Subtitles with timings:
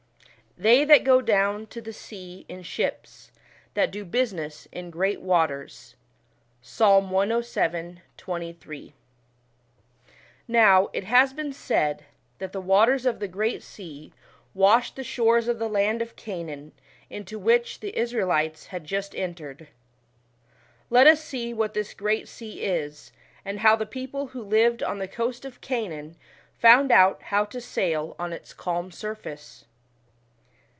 [0.61, 3.31] "They that go down to the sea in ships,
[3.73, 5.95] that do business in great waters."
[6.61, 7.99] PSALM cvii.
[8.17, 8.93] 23.,
[10.49, 12.03] it has been said
[12.39, 14.11] that the waters of the Great Sea,
[14.53, 16.73] washed the shores of the land of Canaan,
[17.09, 19.69] into which, the Israelites had just entered.
[20.89, 23.13] Let us see what this Great Sea is,
[23.45, 26.17] and how the people who lived on the coast of Canaan,
[26.59, 29.65] found out, how to sail on its calm surface.